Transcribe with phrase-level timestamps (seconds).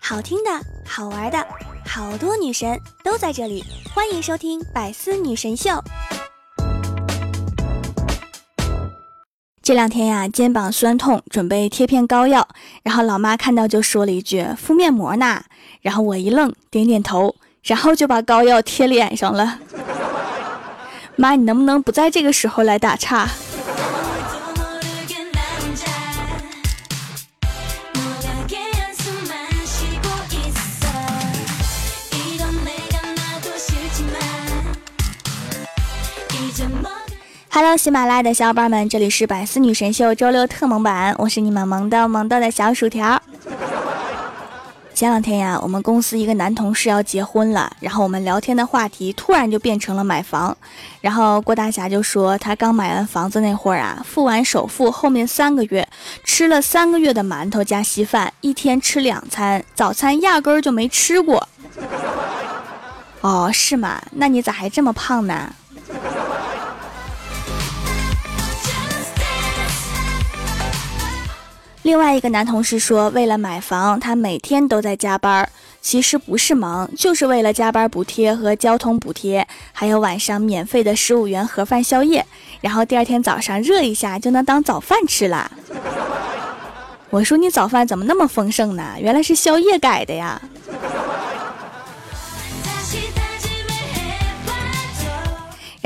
[0.00, 0.50] 好听的，
[0.86, 1.46] 好玩的，
[1.84, 5.70] 好多女神都在这里，欢迎收听《百思女神秀》。
[9.62, 12.46] 这两天呀，肩膀酸痛，准备贴片膏药，
[12.84, 15.42] 然后老妈看到就说了一句：“敷面膜呢。”
[15.82, 17.34] 然后我一愣，点点头，
[17.64, 19.58] 然后就把膏药贴脸上了。
[21.16, 23.28] 妈，你能不能不在这个时候来打岔
[37.56, 43.18] ？Hello，喜马拉雅的小伙伴们，这里是百思女神秀周六特萌版，我是你们萌豆萌豆的小薯条。
[44.92, 50.54] 前两天呀，我们公司一个男同事要结婚了，然后我们聊天的话题突然就变成了买房，
[51.00, 55.88] 然后郭大侠就说他刚买完房子那会儿啊，付完首付后面三个月
[56.24, 61.48] 吃了三个月的馒头加稀饭，一天吃两餐，早餐压根儿就没吃过。
[63.22, 64.02] 哦，是吗？
[64.10, 65.54] 那你咋还这么胖呢？
[71.86, 75.48] 另外一个男同事说，为了买房，他每天都在加班。
[75.80, 82.26] 其实不是忙，就是为了加班补贴和交通补贴，还有晚上免费的十五元盒饭宵夜，
[82.60, 85.48] 然后第二天早上热一下就能当早饭吃了。
[87.08, 88.96] 我说你早饭怎么那么丰盛呢？
[88.98, 90.42] 原来是宵夜改的呀。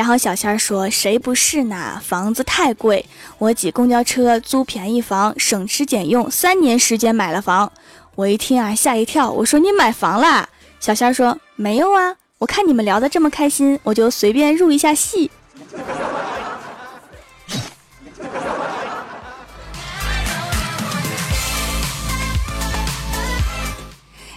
[0.00, 2.00] 然后小仙儿说：“谁不是呢？
[2.02, 3.04] 房子太贵，
[3.36, 7.70] 我挤公交车租便宜房，省吃俭用，三年时间买了房。”
[8.16, 9.30] 我一听啊，吓一跳。
[9.30, 10.48] 我说：“你买房啦？”
[10.80, 15.30] 小仙儿说：“没有啊，我看你们聊得这么开心，我就随便入一下戏。”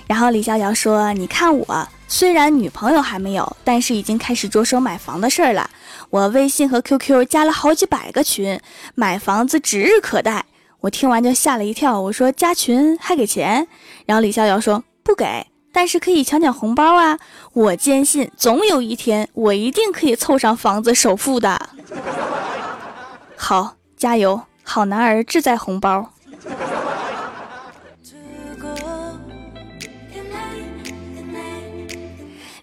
[0.08, 5.68] 然后李逍遥说：“你看我。”虽然女朋友还没有，但是已经开始着手买房的事儿了。
[6.12, 8.62] 我微信和 QQ 加了好几百个群，
[8.94, 10.46] 买房子指日可待。
[10.82, 13.68] 我听完就吓了一跳，我说加群还给钱？
[14.06, 17.18] 然后李逍遥说不给，但是可以抢抢红包啊！
[17.54, 21.70] 我坚信总有一天我一定可以凑上房子首付的。
[23.36, 24.40] 好，加油！
[24.62, 26.13] 好男儿志在红包。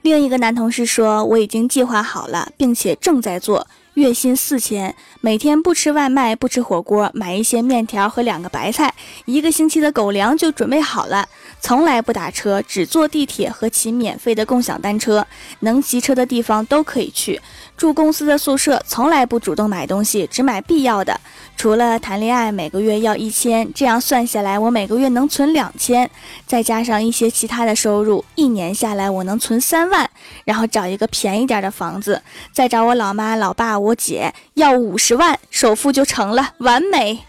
[0.02, 8.94] 另一个男同事说：“我已经计划好了，并且正在做，月薪四千，每天不吃外卖，不吃火锅，买一些面条和两个白菜，
[9.26, 11.28] 一个星期的狗粮就准备好了。
[11.60, 15.26] 从来不打车，只坐地铁和骑免费的共享单车，
[15.60, 17.38] 能骑车的地方都可以去。
[17.80, 21.18] 住公司的宿舍，从来不主动买东西，只买必要的。”
[21.56, 26.10] 除了谈恋爱，每个月要一千，这样算下来，我每个月能存两千，
[26.46, 30.10] 再加上一些其他的收入，一年下来我能存三万。
[30.44, 32.20] 然后找一个便宜点的房子，
[32.52, 37.20] 再找我老妈、老爸、我姐要五十万，首付就成了，完美。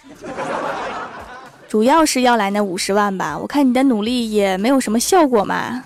[1.70, 5.86] 主要是要来那五十万吧，我看你的努力也没有什么效果嘛。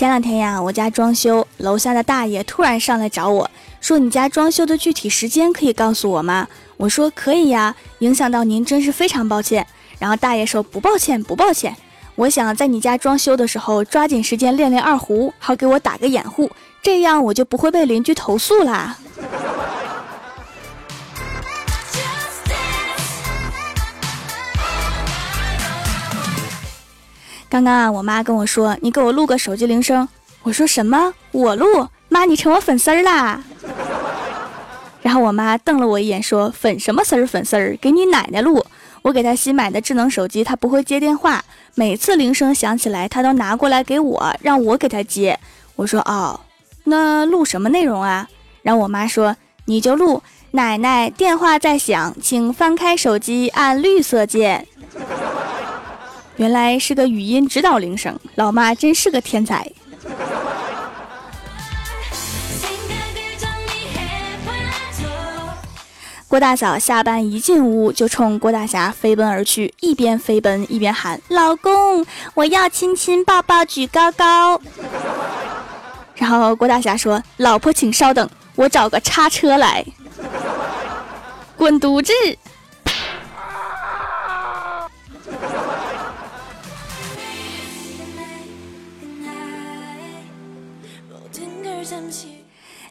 [0.00, 3.50] 前两天呀，我家装修，楼下的大爷突然上来找我
[3.82, 9.66] 说：“你家装修的具体时间可以告诉我吗？”我说：“可以呀，影响到您真是非常抱歉。”
[10.00, 11.76] 然后大爷说：“不抱歉，不抱歉，
[12.14, 16.50] 我想在你家装修的时候抓紧时间练练二胡，好给我打个掩护，
[16.82, 18.96] 这样我就不会被邻居投诉啦。”
[27.50, 30.08] 刚刚啊，我妈跟我说：“你给我录个手机铃声。”
[30.44, 31.12] 我说：“什么？
[31.32, 31.88] 我录？
[32.08, 33.42] 妈，你成我粉丝儿啦！”
[35.02, 37.26] 然后我妈瞪了我一眼，说：“粉什么丝儿？
[37.26, 37.76] 粉丝儿？
[37.80, 38.64] 给你奶奶录！
[39.02, 41.44] 我给她新买的智能手机，她不会接电话，
[41.74, 45.36] 每次铃声响起来，她都拿过来给我，让我给她接。”
[45.74, 46.38] 我说：“哦，
[46.84, 48.28] 那录什么内容啊？”
[48.62, 49.34] 然后我妈说
[49.66, 50.22] ：“你就录
[50.52, 54.68] 奶奶电话在响，请翻开手机，按绿色键。”
[56.40, 59.70] 原来是个语音指导铃声，老妈真是个天才。
[66.26, 74.58] 郭大嫂下班一进屋就冲郭大侠飞奔而去，一边飞奔一边喊：“老公，我要亲亲抱抱举高高。”
[76.16, 79.84] 然后郭大侠说：“老婆，请稍等，我找个叉车来。”
[81.58, 82.14] 滚犊子！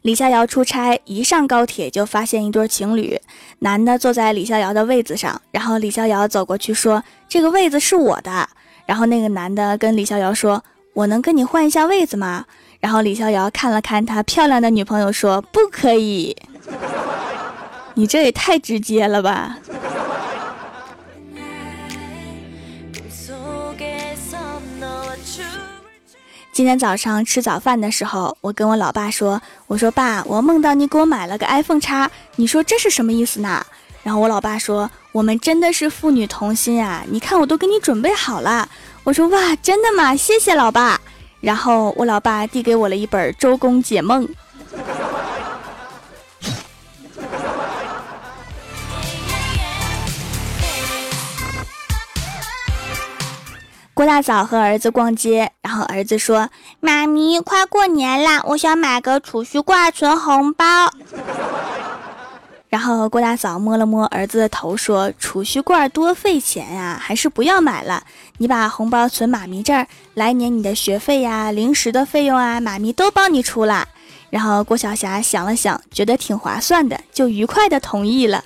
[0.03, 3.19] 李逍遥出差，一上高铁就发现一对情侣，
[3.59, 8.47] 男的坐在李逍遥的位子上，然后李逍遥走过去说：“这个位子是我的。”
[8.87, 10.63] 然后那个男的跟李逍遥说
[10.93, 12.45] ：“我能跟你换一下位子吗？”
[12.79, 16.35] 然后李逍遥看了看他漂亮的女朋友，说：“不可以。”
[17.95, 19.57] 你这也太直接了吧！
[26.59, 33.65] 今天早上吃早饭的时候，我跟我老爸说：“我说爸，我梦到你给我买了个 iPhone 叉，你说这是什么意思呢？”
[34.03, 37.05] 然后我老爸说：“我们真的是父女同心啊！
[37.09, 38.67] 你看我都给你准备好了。”
[39.05, 40.13] 我说：“哇，真的吗？
[40.17, 40.99] 谢谢老爸。”
[41.39, 44.27] 然后我老爸递给我了一本《周公解梦》。
[53.99, 56.49] 郭大嫂和儿子逛街，然后儿子说
[56.79, 60.65] ：“妈咪，快过年啦，我想买个储蓄罐存红包。
[62.69, 68.03] ”然后郭大嫂摸了摸儿子的头，说：“储蓄罐多费钱呀，还是不要买了。
[68.37, 73.85] 你把红包存妈咪这儿，来年你的学费呀、零食的费用啊，妈咪都帮你出了。”
[74.31, 78.45] 然后郭晓霞想了想，觉得挺划算的，就愉快的同意了。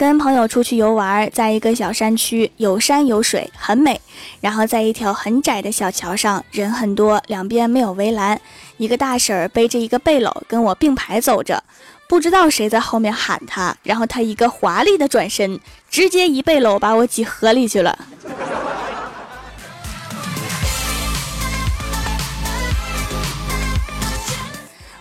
[0.00, 4.00] 跟朋友出去游玩，在一个小山区，有山有水，很美。
[4.40, 8.40] 然后在一条很窄的小桥上，人很多，两边没有围栏。
[8.78, 11.62] 一个大婶儿背着一个背篓，跟我并排走着，
[12.08, 15.60] 不知道谁在后面喊他，然后他一个华丽的转身，
[15.90, 17.98] 直接一背篓把我挤河里去了。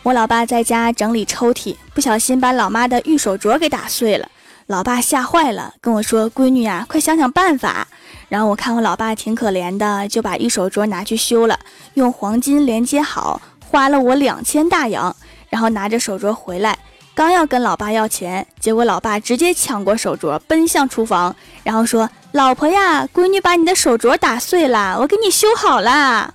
[0.04, 4.28] 我老爸在家整理抽屉，不小心把老妈的玉手镯给打碎了。
[4.70, 7.88] 老爸吓坏了，跟我说：“闺女呀，快想想办法。”
[8.30, 11.60] 然后我看我老爸挺可怜的，就把玉手镯拿去修了，
[11.96, 15.16] 用黄金连接好，花了我两千大洋。
[15.50, 16.78] 然后拿着手镯回来，
[17.16, 26.32] 刚要跟老爸要钱，结果老爸直接抢过手镯，奔向厨房，然后说：“老婆呀，闺女把你的手镯打碎了，我给你修好了。”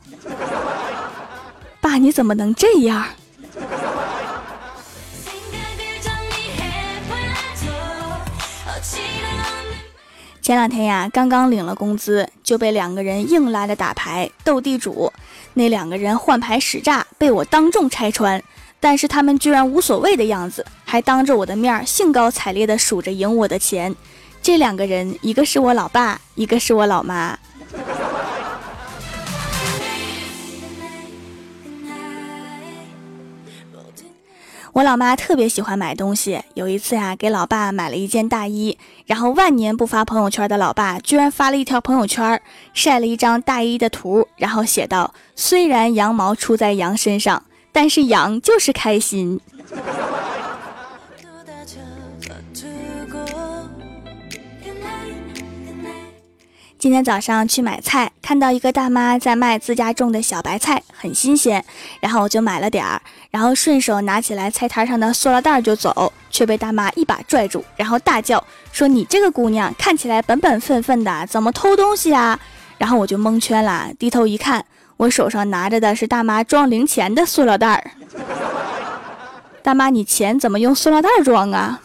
[1.80, 3.04] 爸，你怎么能这样？
[10.44, 15.10] 前两天呀，刚刚领了工资，就被两个人硬拉着打牌斗地主。
[15.54, 18.42] 那两个人换牌使诈，被我当众拆穿。
[18.78, 23.96] 但是他们居然无所谓的样子，还当着我的面兴高采烈地数着赢我的钱。
[24.42, 27.38] 这两个人，一个是我老爸，一个是我老妈。
[34.74, 36.42] 我老妈特别喜欢买东西。
[36.54, 38.76] 有一次呀，给老爸买了一件大衣，
[39.06, 42.42] 然后万年不发朋友圈的老爸居然发了一条朋友圈，
[42.72, 49.40] 晒了一张大衣的图，然后写道：“虽然羊毛出在羊身上，但是羊就是开心。”
[56.84, 61.64] 今天早上去买菜，看到一个大妈在卖自家种的小白菜，很新鲜，
[61.98, 63.00] 然后我就买了点儿，
[63.30, 72.38] 然后顺手拿起来菜摊上的塑料袋就走，却被大妈一把拽住，然后大叫说：“你这个姑娘看起来本本分分的，怎么偷东西啊？”
[72.76, 74.62] 然后我就蒙圈了，低头一看，
[74.98, 77.90] 我手上拿着的是大妈装零钱的塑料袋儿。
[79.62, 81.80] 大妈，你钱怎么用塑料袋装啊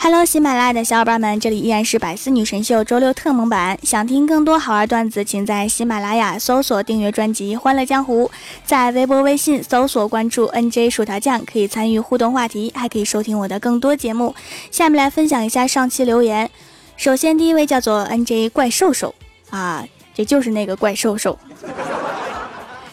[0.00, 3.78] ？Hello，喜马拉雅的小伙伴们，这里依然是百思女神秀周六特蒙版。
[3.82, 8.26] 想听更多好玩段子，请在喜马拉雅搜索订阅专辑《欢乐江湖》，
[8.64, 14.34] 在微博、微信搜索关注 NJ 薯条酱，可以参与互动话题，还可以收听我的更多节目。
[14.70, 16.48] 下面来分享一下上期留言。
[16.96, 19.14] 首先，第一位叫做 NJ 怪兽兽
[19.50, 21.38] 啊，这就是那个怪兽兽。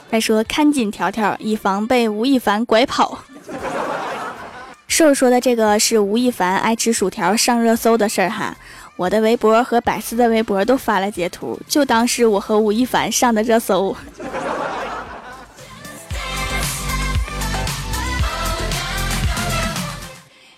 [0.10, 3.20] 他说：“看紧条条，以防被吴亦凡拐跑。”
[4.98, 8.56] 瘦说的这个是吴亦凡爱吃薯条上热搜的事儿哈，
[8.96, 13.94] 我的微博和百思的微博都发了截图，就当是我和吴亦凡上的热搜。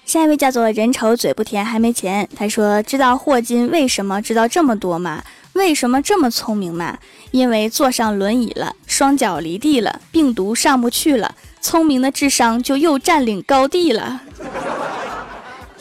[0.06, 5.24] 下一位叫做人丑嘴不甜还没钱，他说知道霍金为什么知道这么多吗？
[5.54, 7.00] 为什么这么聪明吗？
[7.32, 11.34] 因为坐上轮椅了，双脚离地了，病毒上不去了。
[11.68, 14.22] 聪明的智商就又占领高地了，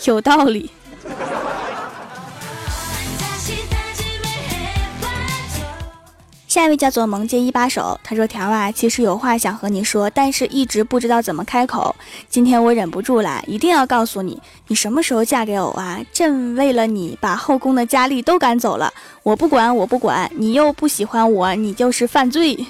[0.04, 0.68] 有道理。
[6.48, 11.94] 下一位叫做萌界一把手，他说：“条啊，其实有话想和你说，但是一直不知道怎么开口。
[12.28, 16.00] 今天我忍不住了，一定要告诉你，你什么时候嫁给我啊？
[16.12, 22.66] 朕为了你把后宫的佳丽都赶走了，我不管，我不管，你又不喜欢我，你就是犯罪。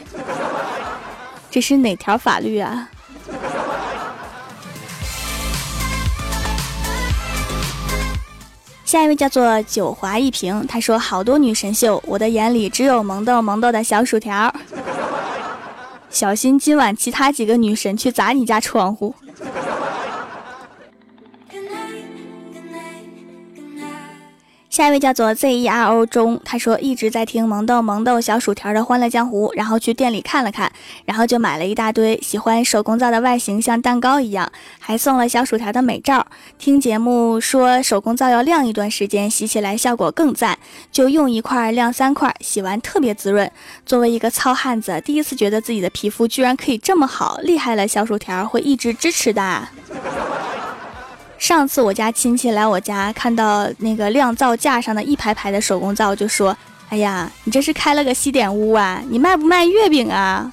[1.51, 2.91] 这是哪条法律啊？”
[8.87, 14.55] 下一位叫做九华一平，他说：“好多女神秀，我的眼里只有萌豆萌豆的小薯条。
[16.09, 19.13] 小心今晚其他几个女神去砸你家窗户。”
[24.77, 30.71] 下一位叫做 Z E R O 中，他说一直在听萌豆萌豆小薯条的《欢乐江湖》，然后去店里看了看，
[31.07, 32.21] 然后就买了一大堆。
[32.21, 36.27] 喜欢手工皂的外形像蛋糕一样，还送了小薯条的美照。
[36.59, 40.59] 听节目说手工皂要晾一段时间，洗起来效果更赞，
[40.93, 43.51] 就用一块晾三块，洗完特别滋润。
[43.87, 47.89] 作为一个糙汉子，第一次觉得自己的皮肤居然可以这么好，厉害了！
[47.89, 49.69] 小薯条会一直支持的。
[51.39, 56.57] 上次我家亲戚来我家，看到那个晾皂架上的一排排的手工皂，就说
[56.89, 59.01] ：“哎呀，你这是开了个西点屋啊？
[59.09, 60.53] 你卖不卖月饼啊？”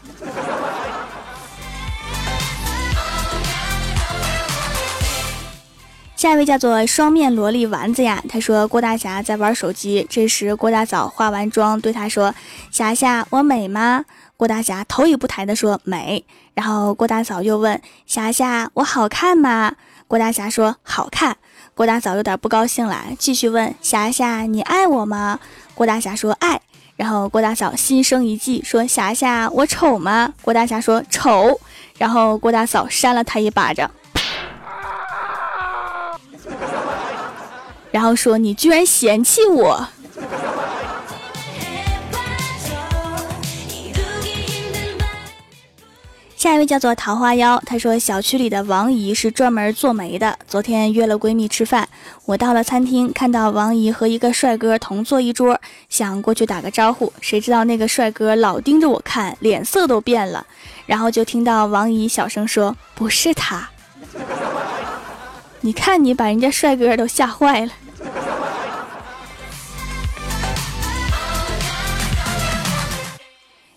[6.16, 12.36] 下一位叫做双面萝莉丸子呀，他说郭大侠在玩手机，这时郭大嫂化完妆对他说
[12.72, 14.06] ：“霞霞，我美吗？”
[14.38, 16.24] 郭大侠头也不抬的说：“美。”
[16.54, 19.74] 然后郭大嫂又问：“霞霞，我好看吗？”
[20.08, 21.38] 郭大侠说：“好看。”
[21.76, 25.40] 郭大嫂有点不高兴了，继续问：“霞霞，你爱我吗？”
[25.74, 26.62] 郭大侠说：“爱。”
[26.96, 31.60] 然后郭大嫂心生一计，说：“霞霞，我丑吗？”郭大侠说：“丑。”
[31.98, 33.90] 然后郭大嫂扇了他一巴掌，
[37.92, 39.88] 然后说：“你居然嫌弃我！”
[46.44, 50.38] 下一位叫做桃花妖，她说小区里的王姨是专门做媒的。
[50.46, 51.88] 昨天约了闺蜜吃饭，
[52.26, 55.58] 我到了餐厅，看到王姨和一个帅哥同坐一桌，
[55.88, 60.46] 想过去打个招呼，谁知道那个帅哥老盯着我看，脸色都变了。
[60.86, 63.70] 然后就听到王姨小声说：“不是他。
[65.62, 67.72] ”你看你把人家帅哥都吓坏了。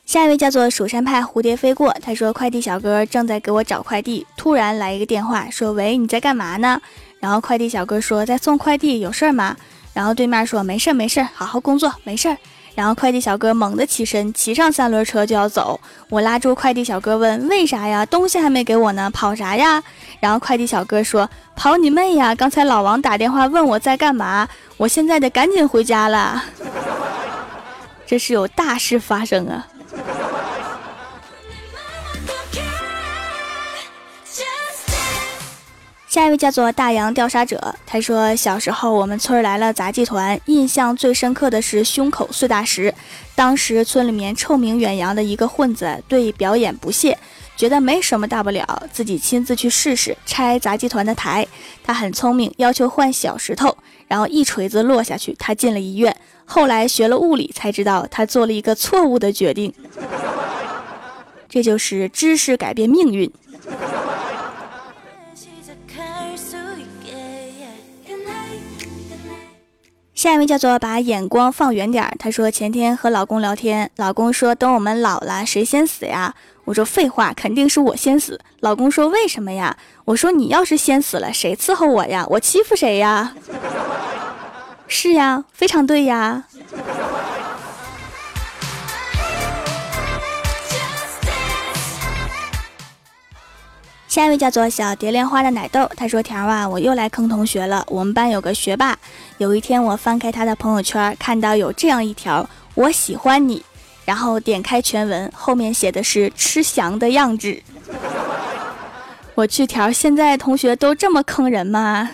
[0.06, 6.80] 下一位叫做蜀山派蝴蝶飞过，他说快递小哥正在给我找快递，突然来一个电话，说喂，你在干嘛呢？
[7.18, 9.56] 然后快递小哥说在送快递，有事儿吗？
[9.92, 12.36] 然后对面说没事儿没事儿，好好工作，没事儿。
[12.76, 18.06] 然后快递小哥猛地起身，骑上三轮车就要走，我拉住快递小哥问为啥呀？
[18.06, 19.82] 东西还没给我呢，跑啥呀？
[20.20, 22.32] 然后快递小哥说跑你妹呀！
[22.32, 26.44] 刚才老王打电话问我在干嘛，我现在得赶紧回家了，
[28.06, 29.66] 这是有大事发生啊！
[36.16, 42.94] 下一位叫做大洋调查者，他说小时候我们村来了杂技团，印象最深刻的是胸口碎大石。
[43.35, 47.18] 当时村里面臭名远扬的一个混子对表演不屑，
[47.54, 51.46] 觉得没什么大不了，自己亲自去试试拆杂技团的台。
[51.85, 53.76] 他很聪明，要求换小石头，
[54.08, 56.16] 然后一锤子落下去，他进了医院。
[56.46, 59.70] 后来学了物理，才知道他做了一个错误的决定。
[61.46, 63.30] 这就是知识改变命运。
[70.16, 72.16] 下一位叫做把眼光放远点儿。
[72.18, 76.35] 他说前天和老公聊天，老公说等我们老了谁先死呀？
[76.64, 78.40] 我说废话，肯定是我先死。
[78.61, 79.76] 老公说为什么呀？
[80.06, 82.26] 我说你要是先死了，谁伺候我呀？
[82.30, 83.35] 我欺负谁呀？
[84.88, 86.44] 是呀，非常对呀。
[94.16, 97.85] 下一位叫做小蝶莲花的奶豆，他说：“条啊，我又来坑同学了。
[97.87, 98.99] 我们班有个学霸，
[99.37, 103.62] 有一天我翻开他的朋友圈，看到有这样一条：我喜欢你。
[104.06, 107.61] 然后点开全文，后面写的是吃翔的样子。
[109.37, 112.08] 我去条，现在同学都这么坑人吗？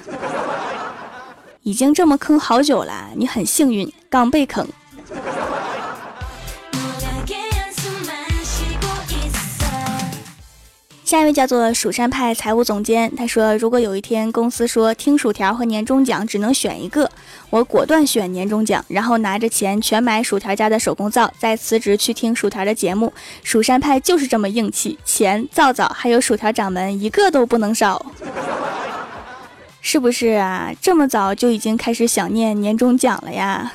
[1.62, 4.66] 已经这么坑好久了，你很幸运，刚被坑。”
[11.12, 17.10] 下一位叫做蜀山派财务总监，他说：“如果有一天公司说听薯条和年终奖只能选一个，
[17.50, 23.12] 我果断选年终奖，然后拿着钱全买薯条家的手工皂，再辞职去听薯条的节目。
[23.42, 28.06] 蜀山派就是这么硬气，钱、皂皂还有薯条掌门一个都不能少，
[29.82, 30.70] 是不是啊？
[30.80, 33.74] 这么早就已经开始想念年终奖了呀？”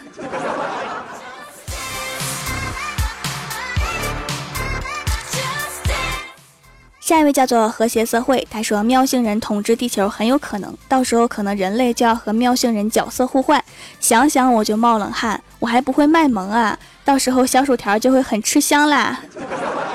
[7.07, 13.63] 下一位叫做和谐社会，他说喵星人统治地球很有可能，到时候可能人类就要和喵星人角色互换，
[14.01, 19.21] 想想我就冒冷汗，我还不会卖萌啊， 到时候小薯条就会很吃香啦，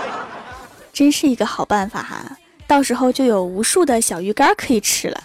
[0.90, 5.22] 真是一个好办法哈，到时候就有无数的小鱼干可以吃了。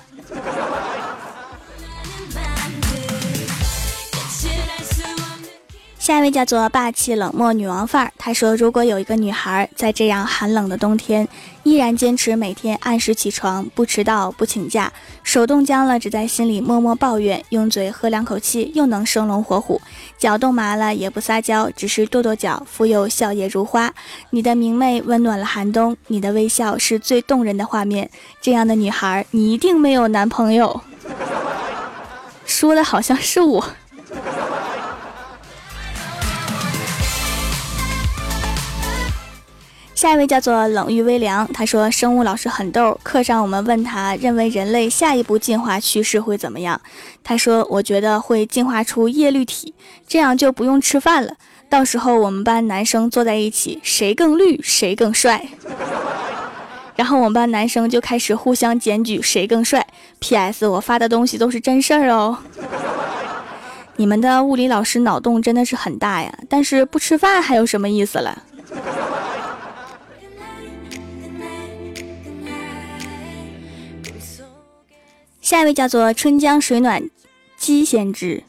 [6.07, 11.27] 下一位叫做霸气冷漠女王范儿，她说：“如果有一个女孩在这样寒冷的冬天，
[11.63, 14.89] 依然坚持每天按时起床，不迟到，不请假，
[15.21, 19.81] 手冻僵了只在心里默默抱怨，用嘴喝两口气又能生龙活虎，
[20.17, 23.93] 脚冻麻了也不撒娇，只是跺跺脚，复又笑靥如花。
[24.29, 28.09] 你的明媚温暖了寒冬，你的微笑是最动人的画面。
[28.41, 30.79] 这样的女孩，你一定没有男朋友。
[32.47, 33.65] ”说的好像是我。
[39.97, 46.79] 下一位叫做冷遇微凉，他说生物老师很逗，课上我们问他认为人类下一步进化趋势会怎么样，
[47.23, 49.73] 他说我觉得会进化出叶绿体，
[50.07, 51.33] 这样就不用吃饭了，
[51.67, 55.47] 到时候我们班男生坐在一起，谁更绿谁更帅，
[56.95, 59.83] 然后我们班男生就开始互相检举谁更帅。
[60.19, 60.67] P.S.
[60.67, 62.37] 我发的东西都是真事儿哦。
[63.95, 68.43] 你们的物理老师脑洞真的是很大呀，但是不吃饭还有什么意思了？
[75.47, 77.01] 下一位叫做春江水暖
[77.55, 78.43] 鸡先知，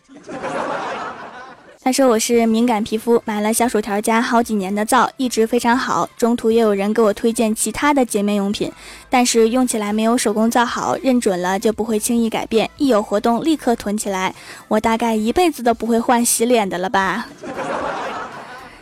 [1.81, 6.11] 他说我是敏感皮肤，买了小薯条家好几年的皂，一直非常好。
[6.17, 8.73] 中途也有人给我推荐其他的洁面用品，
[9.09, 14.35] 但是用起来没有手工皂好，认准了就不会轻易改变，一有活动立刻囤起来。
[14.67, 17.29] 我大概一辈子都不会换洗脸的了吧？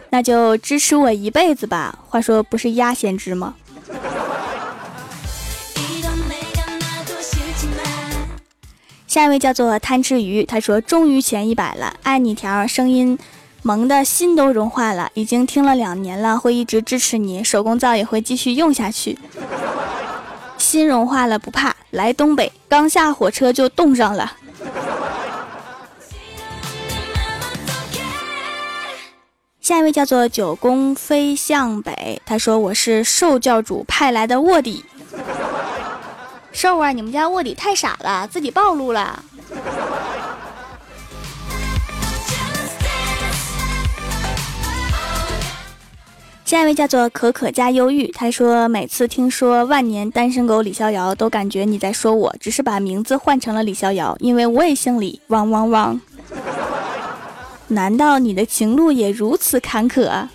[0.08, 1.98] 那就支持我一辈子吧。
[2.08, 3.56] 话说不是鸭先知吗？
[9.16, 13.18] 下一位叫做贪吃鱼，他说终于前一百了，爱你条声音
[13.62, 19.18] 萌的心都融化了，已经听了两年了，会一直支持你，手工皂也会继续用下去，
[20.58, 24.34] 心融化了不怕，来东北刚下火车就冻上了。
[29.62, 34.84] 下一位叫做九宫飞向北，他说我是兽教主派来的卧底。
[36.56, 36.90] 瘦啊！
[36.90, 39.22] 你们家卧底太傻了，自己暴露了。
[46.46, 55.20] 下一位叫做可可加忧郁，他说每次听说万年单身狗李逍遥，都感觉你在说我，只是把名字换成了李逍遥，因为我也姓李。
[55.26, 56.00] 汪汪汪！
[57.68, 60.26] 难道你的情路也如此坎坷？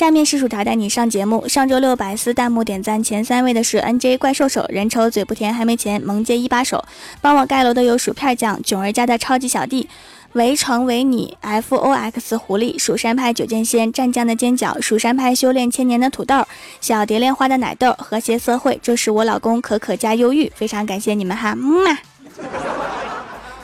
[0.00, 1.46] 下面是薯条带你上节目。
[1.46, 6.82] 上周六百思弹幕点赞前三位的是 N J 怪兽手、人丑嘴不甜还没钱、萌姐一把手。
[7.20, 9.90] 帮我盖楼的有薯片酱、囧儿家的超级小弟、
[10.32, 16.46] 围城为你、F O X 狐狸、蜀山派九剑仙、战将的尖角、蜀山派修炼千年的土豆、
[16.80, 18.80] 小蝶恋花的奶豆、和谐社会。
[18.82, 22.09] 这是我老公可可加忧郁，非常感谢你们哈，木马。